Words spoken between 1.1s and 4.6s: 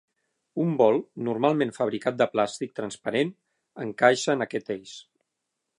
normalment fabricat de plàstic transparent, encaixa en